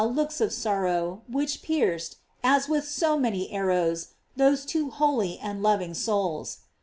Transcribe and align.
565 0.01 0.17
looks 0.25 0.41
of 0.41 0.51
sorrow, 0.51 1.21
which 1.29 1.61
pierced, 1.61 2.15
as 2.43 2.67
with 2.67 2.85
so 2.87 3.19
many 3.19 3.51
arrows, 3.51 4.13
those 4.35 4.65
two 4.65 4.89
holy 4.89 5.37
and 5.37 5.61
loving 5.61 5.93
souls. 5.93 6.61